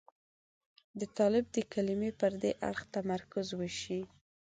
[0.99, 4.01] د طالب د کلمې پر دې اړخ تمرکز وشي.